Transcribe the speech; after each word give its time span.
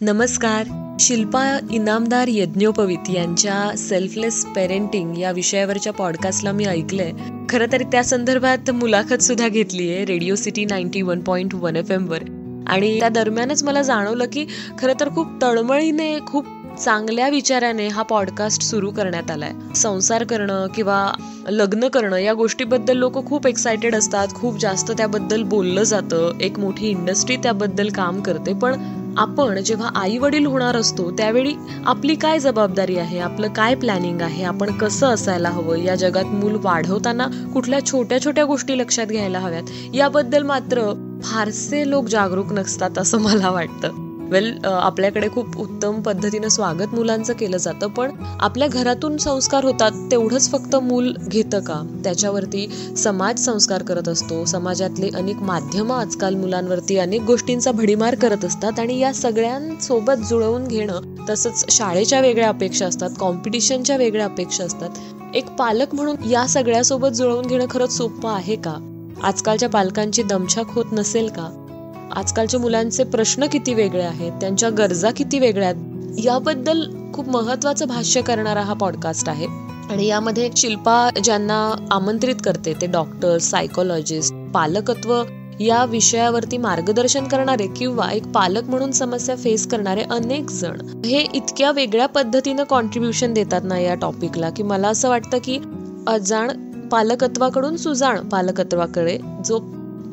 नमस्कार. 0.00 0.96
शिल्पा 1.00 1.58
इनामदार 1.70 2.28
यज्ञोपवित 2.28 3.10
यांच्या 3.10 3.76
selfless 3.76 4.46
parenting 4.46 5.18
या 5.18 5.30
विषयावरच्या 5.30 5.92
पॉडकास्टला 5.92 6.52
मी 6.52 6.64
ऐकलंय. 6.64 7.12
खरं 7.48 7.66
तर 7.72 7.82
त्या 7.82 8.04
संदर्भात 8.04 8.70
मुलाखत 8.70 9.22
सुद्धा 9.22 9.48
घेतली 9.48 9.94
आहे 9.94 10.04
radio 10.04 10.34
city 10.34 10.64
ninety 10.64 11.02
one 11.02 11.20
point 11.20 11.54
one 11.54 11.76
F 11.76 11.90
वर. 11.90 12.18
आणि 12.66 13.00
त्या 13.00 13.08
दरम्यानच 13.08 13.62
मला 13.62 13.82
जाणवलं 13.82 14.24
की 14.32 14.46
खरं 14.78 14.92
तर 15.00 15.08
खूप 15.08 15.26
तळमळीने 15.42 16.18
खूप 16.26 16.46
चांगल्या 16.84 17.28
विचाराने 17.28 17.88
हा 17.88 18.02
पॉडकास्ट 18.02 18.62
सुरू 18.62 18.90
करण्यात 18.90 19.30
आलाय. 19.30 19.52
संसार 19.76 20.24
करणं 20.24 20.66
किंवा 20.66 21.12
लग्न 21.48 21.88
करणं 21.88 22.16
या 22.16 22.32
गोष्टीबद्दल 22.32 22.96
लोक 22.96 23.26
खूप 23.26 23.46
एक्सायटेड 23.46 23.94
असतात 23.94 24.28
खूप 24.28 24.58
जास्त 24.58 24.92
त्याबद्दल 24.92 25.42
बोललं 25.42 25.82
जातं 25.82 26.38
एक 26.40 26.58
मोठी 26.58 26.88
इंडस्ट्री 26.88 27.36
त्याबद्दल 27.36 27.88
काम 27.88 28.20
करते 28.20 28.54
पण 28.54 29.02
आपण 29.16 29.62
जेव्हा 29.62 29.90
आई 29.94 30.18
वडील 30.18 30.46
होणार 30.46 30.76
असतो 30.76 31.10
त्यावेळी 31.10 31.54
आपली 31.86 32.14
काय 32.14 32.38
जबाबदारी 32.38 32.98
आहे? 32.98 33.18
आपलं 33.18 33.48
काय 33.48 33.74
प्लॅनिंग 33.74 34.20
आहे? 34.20 34.42
आपण 34.42 34.70
कसं 34.78 35.06
असायला 35.06 35.48
हवं? 35.48 35.76
या 35.76 35.94
जगात 35.94 36.24
मूल 36.24 36.56
वाढवताना 36.62 37.26
कुठल्या 37.54 37.86
छोट्या 37.86 38.24
छोट्या 38.24 38.44
गोष्टी 38.44 38.78
लक्षात 38.78 39.06
घ्यायला 39.06 39.38
हव्यात? 39.38 39.62
याबद्दल 39.94 40.42
मात्र 40.42 40.92
फारसे 41.22 41.90
लोक 41.90 42.06
जागरूक 42.06 42.52
नसतात 42.52 42.98
असं 42.98 43.20
मला 43.20 43.50
वाटतं. 43.50 44.05
वेल 44.30 44.64
आपल्याकडे 44.64 45.28
खूप 45.28 45.56
उत्तम 45.56 46.00
पद्धतीनं 46.02 46.48
स्वागत 46.48 46.94
मुलांचं 46.94 47.32
केलं 47.32 47.56
जातं 47.56 47.88
पण 47.88 48.10
आपल्या 48.40 48.68
घरातून 48.68 49.16
संस्कार 49.16 49.64
होतात 49.64 49.90
तेवढंच 50.10 50.50
फक्त 50.50 50.76
मूल 50.76 51.12
घेतं 51.28 51.60
का? 51.60 51.80
त्याच्यावरती 52.04 52.66
समाज 52.96 53.44
संस्कार 53.44 53.82
करत 53.82 54.08
असतो. 54.08 54.44
समाजातले 54.44 55.10
अनेक 55.14 55.36
माध्यमं 55.36 55.94
आजकाल 55.94 56.34
मुलांवरती 56.34 56.96
अनेक 56.98 57.22
गोष्टींचा 57.22 57.72
भडीमार 57.72 58.14
करत 58.14 58.44
असतात 58.44 58.78
आणि 58.78 58.98
या 58.98 59.12
सगळ्यांसोबत 59.14 60.24
जुळवून 60.30 60.66
घेणं 60.68 61.14
तसंच 61.28 61.64
शाळेच्या 61.68 62.20
वेगळ्या 62.20 62.48
अपेक्षा 62.48 62.86
असतात 62.86 63.10
कॉम्पिटिशनच्या 63.20 63.96
वेगळ्या 63.96 64.26
अपेक्षा 64.26 64.64
असतात. 64.64 64.90
एक 65.34 65.50
पालक 65.50 65.94
म्हणून 65.94 66.30
या 66.30 66.46
सगळ्यासोबत 66.46 67.08
जुळवून 67.08 67.46
घेणं 67.46 67.66
खरंच 67.70 67.96
सोपं 67.96 68.30
आहे 68.30 68.56
का? 68.56 68.76
आजकालच्या 69.22 69.68
पालकांची 69.68 70.22
दमछाक 70.22 70.70
होत 70.70 70.92
नसेल 70.92 71.28
का? 71.28 71.65
आजकालच्या 72.14 72.60
मुलांचे 72.60 73.04
प्रश्न 73.04 73.46
किती 73.46 73.74
वेगळे 73.74 74.02
आहेत 74.02 74.32
त्यांच्या 74.32 74.70
गरजा 74.70 75.10
किती 75.10 75.38
वेगळ्या 75.38 75.68
आहेत 75.68 76.24
याबद्दल 76.24 76.86
खूप 77.14 77.28
महत्वाचं 77.28 77.88
भाष्य 77.88 78.20
करणारा 78.22 78.60
हा 78.60 78.72
पॉडकास्ट 78.72 79.28
आहे. 79.28 79.46
आणि 79.90 80.06
यामध्ये 80.06 80.50
शिल्पा 80.56 81.10
ज्यांना 81.24 81.88
आमंत्रित 81.90 82.34
करते 82.44 82.74
ते 82.80 82.86
डॉक्टर 82.86 83.38
सायकोलॉजिस्ट 83.38 84.34
पालकत्व 84.54 85.22
या 85.60 85.84
विषयावरती 85.84 86.56
मार्गदर्शन 86.56 87.24
करणारे 87.24 87.66
किंवा 87.66 88.10
एक 88.12 88.26
पालक 88.26 88.64
म्हणून 88.64 88.90
समस्या 88.90 89.36
फेस 89.36 89.66
करणारे 89.66 90.02
अनेक 90.02 90.50
जण 90.50 90.80
हे 91.04 91.26
इतक्या 91.34 91.70
वेगळ्या 91.70 92.06
पद्धतीनं 92.06 92.64
कॉन्ट्रीब्युशन 92.64 93.32
देतात 93.32 93.60
ना 93.64 93.78
या 93.78 93.94
टॉपिकला 93.94 94.50
की 94.50 94.62
मला 94.62 94.88
असं 94.88 95.08
वाटतं 95.08 95.38
की 95.44 95.58
अजाण 96.06 96.50
पालकत्वाकडून 96.88 97.76
सुजाण 97.76 98.28
पालकत्वाकडे 98.28 99.18
जो 99.44 99.58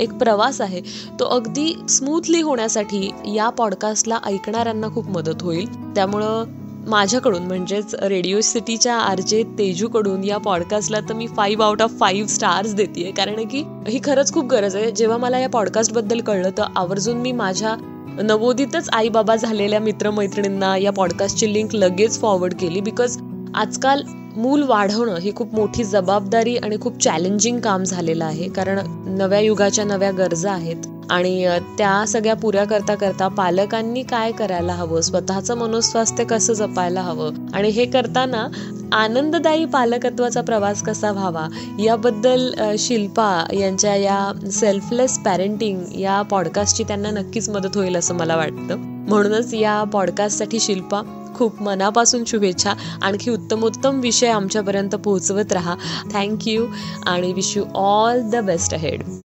एक 0.00 0.12
प्रवास 0.12 0.60
आहे. 0.60 0.80
तो 1.20 1.24
अगदी 1.24 1.74
स्मूथली 1.88 2.40
होण्यासाठी 2.40 3.10
या 3.34 3.48
पॉडकास्टला 3.48 4.18
ऐकणाऱ्यांना 4.26 4.88
खूप 4.88 5.08
मदत 5.08 5.42
होईल. 5.42 5.94
त्यामुळं 5.94 6.44
माझ्याकडून 6.86 7.42
म्हणजेच 7.42 7.94
रेडिओ 7.94 8.40
सिटीच्या 8.40 8.94
आरजे 8.96 9.42
तेजूकडून 9.58 10.24
या 10.24 10.38
पॉडकास्टला 10.38 11.00
तर 11.00 11.14
मी 11.14 11.26
five 11.26 11.64
out 11.64 11.82
of 11.82 11.98
five 12.00 12.28
stars 12.28 12.74
देते 12.74 13.10
कारण 13.10 13.44
की 13.44 13.64
ही 13.88 14.00
खरंच 14.04 14.32
खूप 14.34 14.44
गरज 14.44 14.76
आहे. 14.76 14.90
जेव्हा 14.90 15.16
मला 15.16 15.38
या 15.38 15.48
पॉडकास्टबद्दल 15.48 16.20
कळलं 16.20 16.50
तर 16.58 16.62
आवर्जून 16.76 17.16
मी 17.16 17.32
माझ्या 17.32 17.74
नवोदितच 18.22 18.88
आई 18.92 19.08
बाबा 19.08 19.36
झालेल्या 19.36 19.80
मित्रमैत्रिणींना 19.80 20.76
या 20.76 20.92
पॉडकास्टची 20.92 21.52
लिंक 21.52 21.74
लगेच 21.74 22.20
फॉरवर्ड 22.20 22.54
केली. 22.54 22.80
बिकॉज 22.80 23.18
आजकाल 23.54 24.02
मूल 24.36 24.62
वाढवणं 24.62 25.16
ही 25.16 25.32
खूप 25.36 25.54
मोठी 25.54 25.84
जबाबदारी 25.84 26.56
आणि 26.56 26.76
खूप 26.80 26.98
चॅलेंजिंग 27.02 27.58
काम 27.60 27.84
झालेलं 27.84 28.24
आहे. 28.24 28.48
कारण 28.48 28.78
नव्या 29.18 29.40
युगाच्या 29.40 29.84
नव्या 29.84 30.10
गरजा 30.10 30.52
आहेत 30.52 30.86
आणि 31.10 31.46
त्या 31.78 32.04
सगळ्या 32.08 32.34
पुऱ्या 32.34 32.64
करता 32.64 32.94
करता 32.94 33.28
पालकांनी 33.28 34.02
काय 34.02 34.32
करायला 34.32 34.72
हवं? 34.72 35.00
स्वतःचं 35.00 35.56
मनोस्वास्थ्य 35.56 36.24
कसं 36.24 36.52
जपायला 36.52 37.00
हवं? 37.00 37.34
आणि 37.54 37.68
हे 37.68 37.84
करताना 37.84 38.46
आनंददायी 38.92 39.64
पालकत्वाचा 39.64 40.40
प्रवास 40.40 40.82
कसा 40.82 41.12
व्हावा? 41.12 41.46
याबद्दल 41.84 42.52
शिल्पा 42.78 43.44
यांच्या 43.52 43.94
या 43.96 44.32
सेल्फलेस 44.52 45.18
पॅरेंटिंग 45.18 45.84
या 45.98 46.22
पॉडकास्टची 46.22 46.84
त्यांना 46.84 47.10
नक्कीच 47.10 47.48
मदत 47.48 47.76
होईल 47.76 47.96
असं 47.96 48.14
मला 48.14 48.36
वाटतं. 48.36 48.76
म्हणूनच 49.08 49.54
या 49.54 49.82
पॉडकास्टसाठी 49.84 50.60
शिल्पा 50.60 51.00
खूप 51.40 51.62
मनापासून 51.62 52.24
शुभेच्छा. 52.24 52.72
आणखी 53.02 53.30
उत्तमोत्तम 53.30 54.00
विषय 54.00 54.28
आमच्यापर्यंत 54.28 54.94
पोहोचवत 54.94 55.52
राहा. 55.52 55.74
थँक्यू 56.12 56.66
आणि 57.06 57.32
wish 57.32 57.56
you 57.56 57.64
all 57.74 58.20
the 58.22 58.36
best 58.36 58.74
ahead 58.74 59.02